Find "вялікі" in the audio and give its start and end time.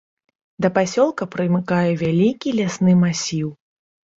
2.01-2.57